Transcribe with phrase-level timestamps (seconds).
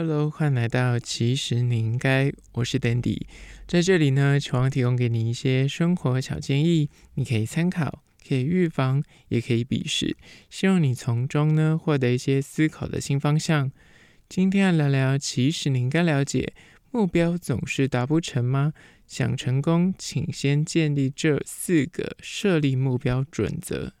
[0.00, 3.22] Hello，欢迎来到其实你应该，我是 Dandy，
[3.66, 10.16] 在这里呢，希望提供给你一些生活小建议，你可以参考，可以预防，也可以鄙视，
[10.48, 13.72] 希望你从中呢获得一些思考的新方向。
[14.28, 16.52] 今天要聊聊，其实你应该了解，
[16.92, 18.74] 目标总是达不成吗？
[19.08, 23.94] 想成功，请先建立这四个设立目标准则。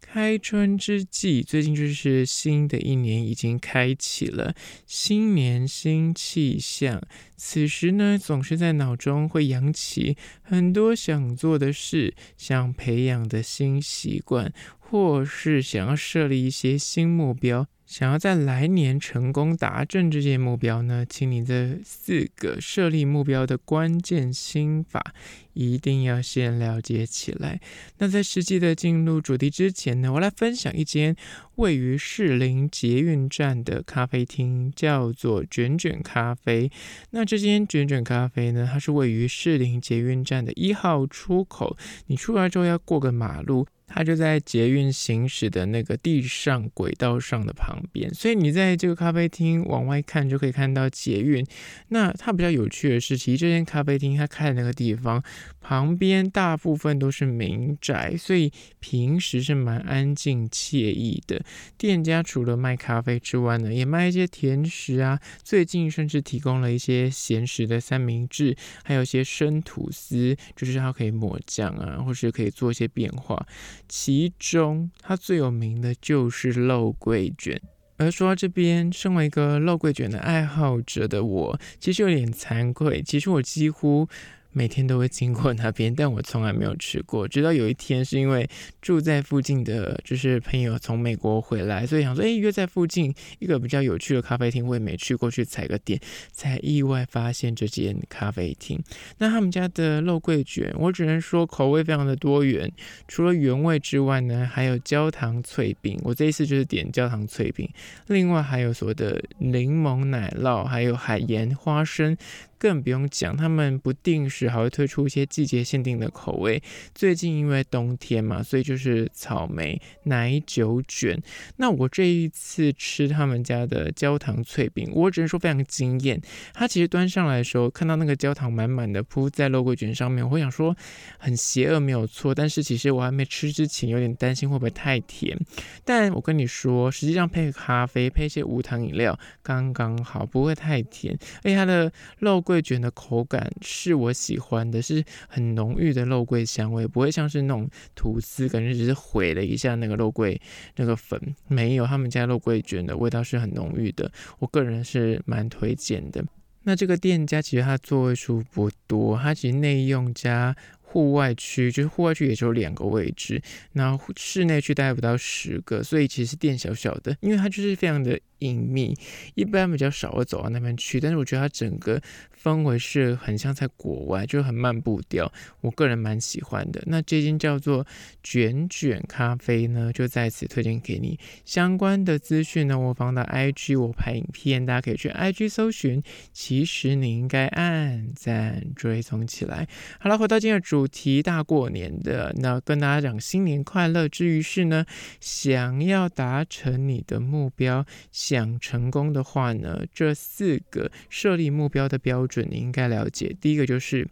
[0.00, 4.54] 开春之际，最近就是新的一年已经开启了，
[4.86, 7.00] 新年新气象。
[7.36, 17.68] 此时呢，总是在脑中会扬起很多想做的事，想培养的新习惯，或是想要设立一些新目标。
[17.90, 25.12] 想要在来年成功达成这些目标呢，请你这四个设立目标的关键心法
[25.54, 27.60] 一定要先了解起来。
[27.98, 31.16] 那在实际的进入主题之前呢，我来分享一间
[31.56, 36.70] 位于士林捷运站的咖啡厅，叫做卷卷咖啡。
[37.10, 41.76] 那这间卷卷咖啡呢，它是位于士林捷运站的一号出口，
[42.06, 43.66] 你出来之后要过个马路。
[43.92, 51.44] 它就在捷运行驶的那个地上轨道上的旁边，所以你在这个咖啡厅往外看就可以看到捷运。
[51.88, 55.22] 那它比较有趣的是，其实这间咖啡厅它开的那个地方
[55.60, 61.42] 旁边大部分都是民宅，所以平时是蛮安静惬意的。
[61.76, 65.18] 店家除了卖咖啡之外呢，也卖一些甜食啊。
[65.42, 73.44] 最近甚至提供了一些咸食的三明治，还有一些生吐司，就是它可以抹酱啊，或是可以做一些变化。
[73.90, 77.60] 其中，它最有名的就是肉桂卷。
[77.96, 83.02] 而说到这边，身为一个肉桂卷的爱好者的我，其实有点惭愧。
[83.02, 84.08] 其实我几乎。
[84.52, 87.26] 每天都会经过那边， 但我从来没有吃过。
[87.26, 88.48] 直到有一天，是因为
[88.82, 96.00] 住在附近的就是朋友从美国回来，所以想说，哎，约在附近一个比较有趣的咖啡厅，我也没去过去踩个点，
[96.32, 98.82] 才意外发现这间咖啡厅。
[99.18, 102.70] 那他们家的肉桂卷，我只能说口味非常的多元，
[103.06, 105.98] 除了原味之外呢，还有焦糖脆饼。
[106.02, 107.68] 我这一次就是点焦糖脆饼，
[108.08, 112.16] 另外还有所谓的柠檬奶酪，还有海盐花生。
[112.60, 116.62] 更不用讲，他们不定时还会推出一些季节限定的口味。
[116.94, 121.18] 最近因为冬天嘛，所以就是草莓奶酒卷。
[121.56, 126.20] 那我这一次吃他们家的焦糖脆饼，我只能说非常惊艳。
[126.52, 130.76] 它其实端上来的时候，看到那个焦糖满满的铺在肉桂卷上面，我会想说
[131.18, 132.34] 很邪恶没有错。
[132.34, 135.34] 但是其实我还没吃之前，有点担心会不会太甜。
[135.82, 141.16] 但我跟你说，实际上配咖啡配一些无糖饮料刚刚好，不会太甜。
[141.38, 142.60] 而且它的肉桂。
[142.60, 150.38] 桂卷的口感是我喜欢的，是很浓郁的肉桂香味，不会像是那种吐司，感觉只是毁了一下那个肉桂
[150.76, 151.18] 那个粉。
[151.46, 156.22] 没有，他们家肉桂卷的味道是很浓郁的，我个人是蛮推荐的。
[156.64, 160.54] 那这个店家其实它座位数不多，它其实内用加。
[160.92, 163.40] 户外区就是户外区也只有两个位置，
[163.74, 168.94] 然后室内区大概不到十个，所以其实店小小的，因为它就是非常的隐秘，
[169.34, 170.98] 一般比较少会走到那边去。
[170.98, 172.02] 但是我觉得它整个
[172.42, 176.82] 氛围是很像在国外，就很慢步调，我个人蛮喜欢的。
[176.86, 177.86] 那这间叫做
[178.24, 181.16] 卷卷咖啡呢，就在此推荐给你。
[181.44, 186.02] 相关的资讯呢，我放到 IG，我拍影片，大家可以去 IG 搜寻。
[186.32, 189.68] 其实你应该按赞追踪起来。
[190.00, 190.80] 好了，回到今天主。
[190.80, 194.86] 主题大过年的，那跟大家讲新年快乐之余是呢，
[195.20, 197.84] 想要达成你的目标，
[198.30, 203.34] 讲成功的话呢，这四个设立目标的标准你应该了解。
[203.40, 204.06] 第一个就是，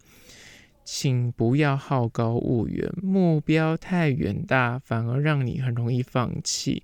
[0.83, 6.83] 请不要好高骛远，目标太远大，反而让你很容易放弃。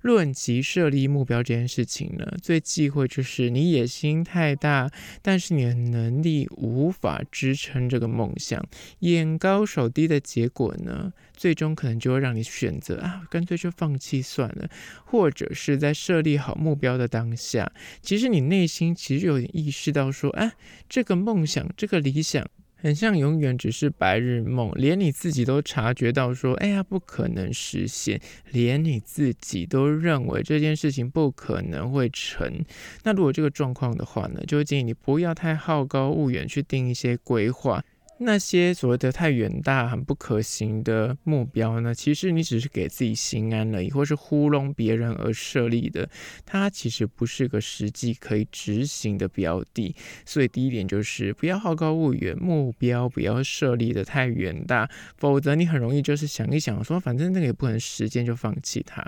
[0.00, 4.90] 论及设立目标这件事情呢，最忌讳就是你野心太大，
[5.22, 8.64] 但是你的能力无法支撑这个梦想，
[9.00, 14.68] 眼高手低的结果呢，最终可能就会让你选择啊，干脆就放弃算了，
[15.04, 20.52] 或者是在设立好目标的当下，其实你内心其实有点意识到说，啊，
[20.88, 22.48] 这个梦想，这个理想。
[22.80, 28.20] 很像永远只是白日梦，连你自己都察觉到说，哎呀，不可能实现，
[28.52, 32.64] 连你自己都认为这件事情不可能会成。
[33.02, 37.84] 那如果这个状况的话呢，就建议你不要太好高骛远，去定一些规划。
[38.20, 46.08] 那些所谓的太远大、很不可行的目标呢，其实你只是给自己心安了，或是糊弄别人而设立的，
[46.44, 49.94] 它其实不是个实际可以执行的标的。
[50.26, 59.04] 所以第一点就是不要好高骛远，目标不要设立的太远大，否则你很容易就是想一想说，反正那个也不可能实现，就放弃它。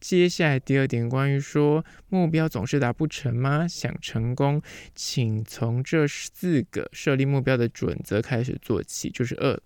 [0.00, 3.68] 接下来第二点，关于说目标总是达不成吗？
[3.68, 4.62] 想成功，
[4.94, 9.60] 请从这四个设立目标的准则开始做起，就是二。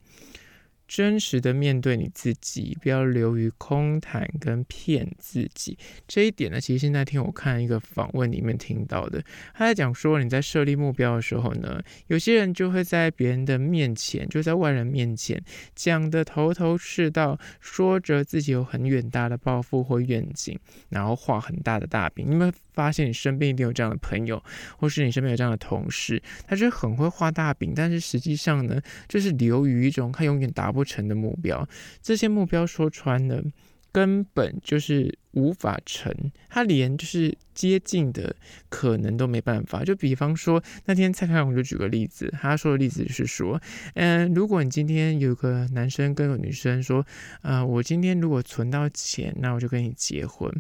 [0.86, 5.76] 真实的面对你自己，不要流于空谈跟骗自己。
[6.06, 9.22] 这一点呢，其实现在听我看一个访问里面听到的，
[9.54, 15.42] 他在讲说，你在设立目标的时候呢，有些人就会在别人的面前，就在外人面前
[15.75, 20.58] 讲的头头是道，说着自己有很远大的抱负或愿景，
[20.90, 22.26] 然后画很大的大饼。
[22.28, 24.42] 你们发现你身边一定有这样的朋友，
[24.76, 31.66] 或是你身边有这样的同事，他就很会画大饼，但是实际上呢，就是流于一种他永远达不成的目标。
[32.02, 33.42] 这些目标说穿了，
[33.92, 36.12] 根本就是无法成，
[36.48, 38.34] 他连就是接近的
[38.68, 39.84] 可能都没办法。
[39.84, 43.60] 就比方说那天蔡康永就举个例子，他说的例子就是说，
[43.94, 47.00] 嗯，如果你今天有个男生跟个女生说，
[47.40, 50.52] 啊、呃，我今天如果存到钱，那我就跟你结婚。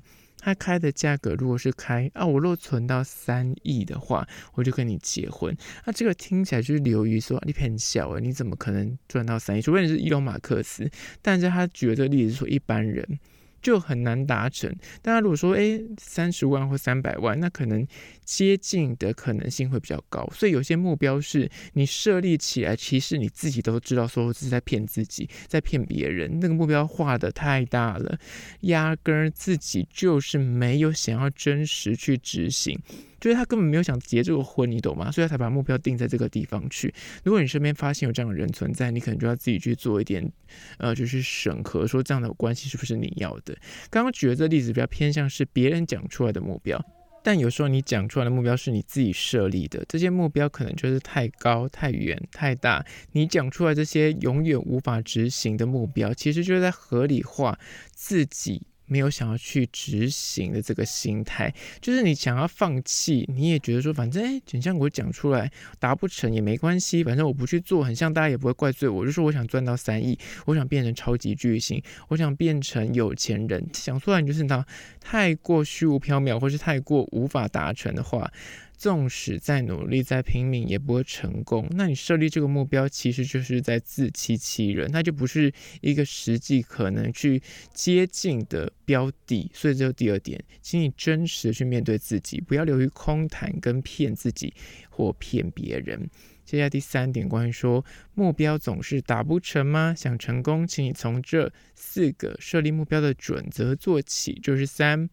[0.44, 5.56] 他开的价格如果是开啊，我若存到三亿的话，我就跟你结婚。
[5.86, 9.62] 那这个听起来就是流于说你很小诶，你怎么可能赚到三亿？
[9.62, 10.90] 除非你是伊隆马克斯。
[11.22, 13.18] 但是他举的这个例子是说一般人。
[13.64, 14.70] 就很难达成。
[15.02, 17.84] 大家如果说，诶，三十万或三百万，那可能
[18.24, 20.24] 接近的可能性会比较高。
[20.34, 26.38] 所以有些目标是你设立起来，其实你自己都知道，说是在骗自己，在骗别人。
[26.40, 28.18] 那个目标画的太大了，
[28.60, 32.78] 压根儿自己就是没有想要真实去执行。
[33.24, 35.10] 就是他根本没有想结这个婚，你懂吗？
[35.10, 36.92] 所以他才把目标定在这个地方去。
[37.22, 40.30] 如果你身边发现有这样的人存在，你可能就要自己去做一点，
[40.76, 43.56] 呃，就是审核，说这样的关系是不是你要的。
[43.88, 46.78] 刚刚举的这例子比较偏向是别人讲出来的目标，
[47.22, 52.84] 但有时候你讲出来的目标是你自己设立的，这些目标可能就是太高、太远、太大。
[53.12, 57.58] 你讲出来这些永远无法执行的目标，其实就是在合理化
[57.90, 58.66] 自己。
[58.86, 69.04] 没有想要去执行的这个心态，就是你想要放弃，你也觉得说，反正哎，很像我讲出来达不成也没关系，反正我不去做，很像大家也不会怪罪我。
[69.04, 74.64] 就说我想赚到三亿，我想变成超级巨星，我想变成有钱人，想出来你就是那
[75.00, 78.30] 太过虚无缥缈，或是太过无法达成的话。
[78.76, 81.66] 纵使再努力、再拼命，也不会成功。
[81.70, 87.42] 那你设立这个目标，其实就是在自欺欺人，那就不是一个实际可能去
[87.72, 89.50] 接近的标的。
[89.54, 94.52] 所以这是第二点，请你真实的去面对自己，不要流于空谈跟骗自己
[94.90, 96.10] 或骗别人。
[96.44, 97.82] 接下来第三点，关于说
[98.12, 99.94] 目标总是达不成吗？
[99.96, 105.08] 想成功，请你从这四个设立目标的准则做起，就是三。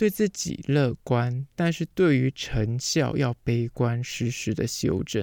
[0.00, 5.22] 对自己乐观，但是对于成效要悲观，实时的修正。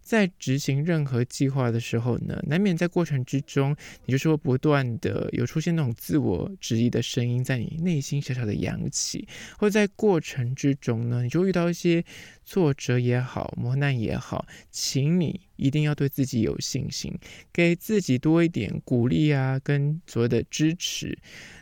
[0.00, 3.74] 在执行任何计划的时候呢，难免在过程之中，
[4.06, 9.26] 你就是会不断的有出现那种自我质疑的声音，在你内心小小的扬起，
[9.58, 12.04] 或在过程之中呢，你就遇到一些
[12.44, 17.16] 挫折也好，磨难也好，请你一定要对自己有信心，
[17.52, 21.16] 给自己多一点鼓励啊，跟所谓的支持。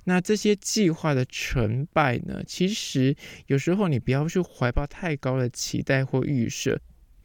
[0.05, 3.14] 那这些计划的成败呢，其实
[3.47, 6.81] 有时候你不要去怀抱太高的期待或预设。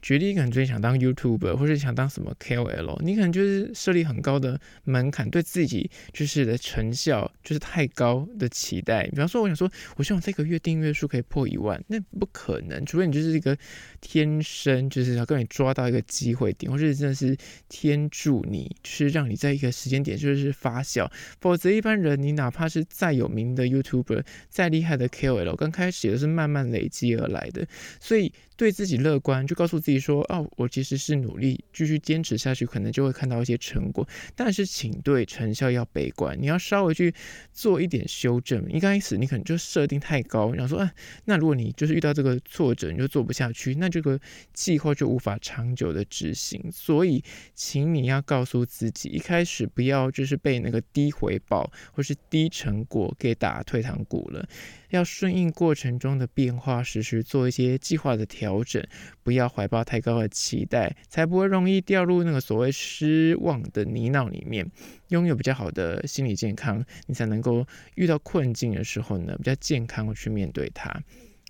[0.06, 9.08] 举例，可能最想当 YouTuber，或者想当什么 KOL，你可能就是设立很高的门槛，对自己就是的成效就是太高的期待。
[9.08, 13.58] 比方说，我想说，我希望这个月订阅数可以破一万，那不可能，除非你就是一个
[14.00, 17.36] 天生就是要跟你抓到一个机会点，或者真的是
[17.68, 21.10] 天助你，就是让你在一个时间点就是发酵。
[21.40, 27.66] 否则，一般人你哪怕是再有名的 YouTuber，再厉害的 KOL，刚开始也是慢慢累积而来的，
[27.98, 28.32] 所以。
[28.56, 34.06] 对自己乐观，就告诉自己说：“哦，我其实是努力，继续坚持下去，可能就会看到一些成果。
[34.34, 37.14] 但是，请对成效要悲观，你要稍微去
[37.52, 38.66] 做一点修正。
[38.72, 40.90] 一开始你可能就设定太高，然后说：‘啊，
[41.26, 44.18] 那如果你就是遇到这个挫折，你就做不下去，那这个
[44.54, 47.22] 计划就无法长久的执行。’所以，
[47.54, 54.48] 请你要告诉自己，一开始不要就是被那个低回报或是低成果给打退堂鼓了。”
[54.96, 58.82] 要顺应过程中的变化，时时做一些计划的调整，
[59.22, 64.66] 不要怀抱太高的期待，才不会容易掉入那个所谓失望的泥淖里面。
[65.08, 71.00] 拥有比较好的心理健康，你才能够遇到困境的时候呢，比较健康的去面对它。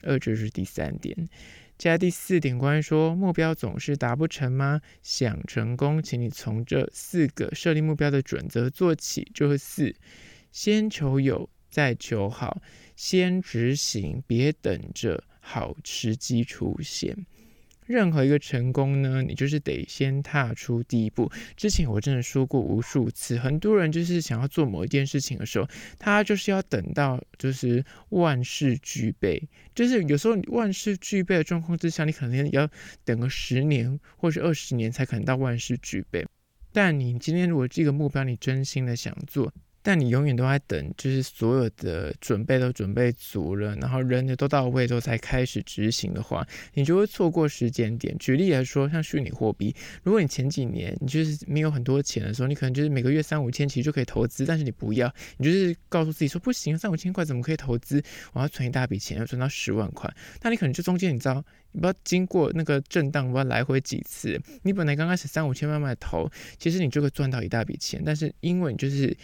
[0.02, 1.16] 二就是第三点，
[1.78, 4.80] 接下来第四点，关于说目标总是达不成吗？
[5.02, 9.94] 想成功，请你从这四个设立目标的准则做起，就是四，
[10.52, 11.48] 先求有。
[11.70, 12.60] 再求好，
[12.94, 17.26] 先执行，别等着好时机出现。
[17.84, 21.30] 任何一个成功呢，你就是得先踏出第一步。
[21.56, 32.68] 之前我真的说过无数次，很多人就是想要做某一件事情的时候，他就是要等到就是万事俱备，就是有时候万事俱备的状况之下，你可能要
[33.04, 36.26] 等个十年或是二十年才可能到万事俱备。
[36.72, 39.54] 但你今天如果这个目标你真心的想做，
[39.86, 48.18] 但你永远都在等，就是所有的准备都准备足了，然后人也都到位之后才开始执行的话，你就会错过时间点。
[48.18, 58.02] 举例来说，像虚拟货币，如果你前几年你就是没有很多钱的时候，你可能就是每个月三五千其实就可以投资，但是你不要，你就是告诉自己说不行，三五千块怎么可以投资？
[58.32, 60.12] 我要存一大笔钱，要存到十万块，
[60.42, 61.44] 那你可能就中间你知道。
[61.72, 64.40] 你不要经过那个震荡，不要来回几次。
[64.62, 66.26] 你本来刚开始三五千慢慢投，
[66.58, 68.00] 其实你就会赚到一大笔钱。
[68.02, 69.14] 但是因为你就是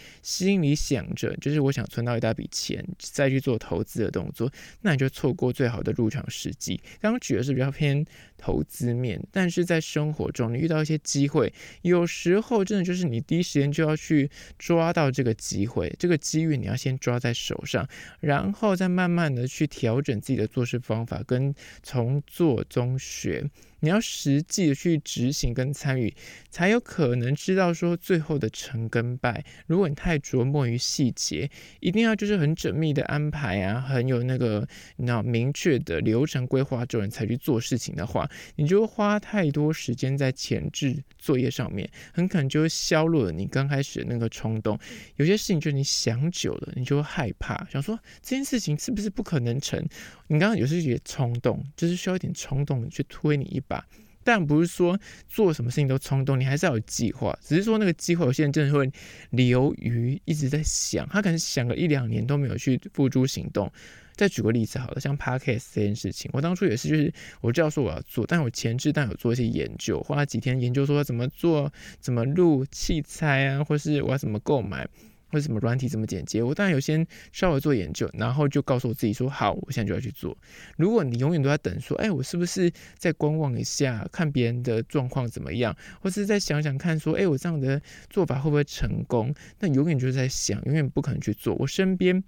[0.53, 4.51] 心里想着，就是我想存到一大笔钱，再去做投资的动作，
[4.83, 6.81] 那你就错过最好的入场时机。
[7.01, 8.05] 刚刚举的是比较偏
[8.37, 17.89] 投资面，但是在生活中你遇到一些机会，有时候真的就是你第一时间就要去抓到这个机会，这个机遇你要先抓在手上，
[18.21, 22.23] 然后再慢慢的去调整自己的做事方法，跟从。
[22.27, 23.51] 做中学。
[23.83, 26.15] 你要实际的去执行跟参与，
[26.51, 29.45] 才有可能知道说最后的成跟败。
[29.67, 34.67] 如果你太琢磨于细节，一定要就是很缜密的安排啊，很有那个
[34.99, 44.79] 你知道明确的流程规划之后你才去做事情的话，你就会花太多时间在前置作业上面，很可能就会削弱了你刚开始的那个冲动。
[45.17, 49.85] 有些事情就是你想久了，你就会害怕，想说这件事情是不是不可能成？
[50.29, 53.72] 你刚刚有时候觉得冲动，就是需要一点冲动去推你一把。
[53.73, 53.87] 吧
[54.25, 54.97] 但不是说
[55.29, 57.37] 做什么事情都冲动，你还是要有计划。
[57.43, 58.89] 只是说那个计划，有些人真的会
[59.31, 63.69] 流于一直在想，他可能想个一两年都没有去付诸行动。
[64.15, 74.87] 再举个例子好了，像 Podcast 这件事情，我当初也是，就是我知道说我要做，但我前置但有做一些研究，花了几天研究说怎么做、怎么录器材啊，或是我要怎么购买。
[75.33, 80.37] 为什么软体怎么剪接，我当然有先稍微做研究，然后就告诉我自己说好，我现在就要去做。
[80.77, 89.35] 如果你永远都在等说，哎，我是不是再观望一下，看别人的状况怎么样，或是再想想看说，哎，我这样的做法会不会成功？
[89.59, 91.55] 那永远就是在想，永远不可能去做。
[91.57, 92.23] 我身边。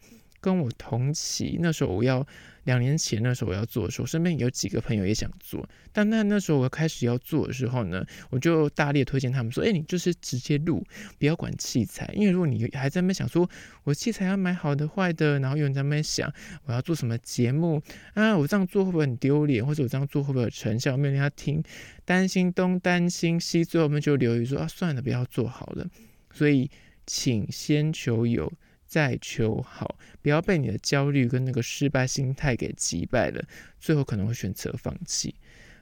[0.45, 2.27] 跟我同期，那时候我要
[2.65, 10.85] 两年前那时候我要做的时候，身边有几个朋友也想做，但那那时候我开始要做的时候呢，我就大力推荐他们说：“哎，你就是直接录，
[11.19, 13.49] 不要管器材，因为如果你还在那边想说
[13.85, 16.31] 我器材要买好的坏的，然后有人在那边想
[16.67, 17.83] 我要做什么节目
[18.13, 21.63] 啊，我这样做会不会很丢脸，或者我这样做会不会有成效，没有人要听，
[22.05, 25.87] 担心东担心西，最后我们就留意说啊，算了，不要做好了。
[26.33, 26.71] 所以，
[27.07, 28.53] 请先求有。”
[28.95, 33.43] 再求好，不要被你的焦虑跟那个失败心态给击败了，
[33.81, 35.35] 最后可能会选择放弃。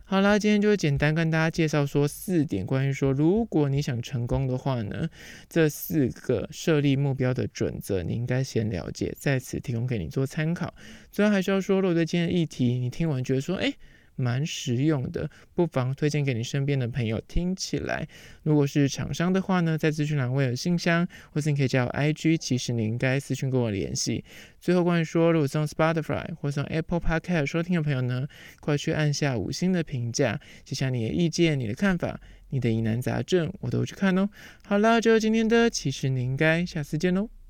[0.05, 5.07] 好啦，今天就简单跟大家介绍说四点关于说，如果你想成功的话呢，
[5.47, 10.73] 这四个设立目标的准则，你应该先了解，在此提供给你做参考。
[11.11, 13.75] 最后还是要说，如果对今天的议题你听完觉得说，哎。
[14.17, 18.07] 蛮实用的，不妨推荐给你身边的朋友听起来。
[18.43, 24.25] 如果是厂商的话呢，在资讯栏会有信箱，或是你可以加我 IG，其实你应该私讯跟我联系。
[24.61, 28.27] 最后关于说，如果送 Spotify 或送 Apple Podcast 收听的朋友呢，
[28.61, 34.29] 快去按下五星的评价，写下你的意见、你的看法、你的疑难杂症，我都去看哦。
[34.65, 37.42] 好了，就今天的，其实你应该下次见喽。